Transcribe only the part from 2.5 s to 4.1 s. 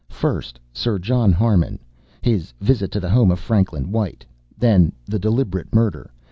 visit to the home of Franklin